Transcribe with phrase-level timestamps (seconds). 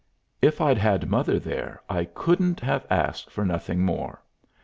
[0.41, 4.19] If I'd had mother there I couldn't have asked for nothing more.